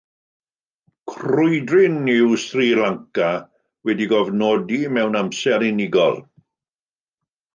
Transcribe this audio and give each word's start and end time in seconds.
Crwydryn 1.09 1.97
yw 2.17 2.31
Sri 2.45 2.69
Lanka, 2.79 3.29
wedi 3.89 4.03
ei 4.05 4.11
gofnodi 4.13 4.79
mewn 4.97 5.19
amser 5.21 5.61
unigol. 5.71 6.17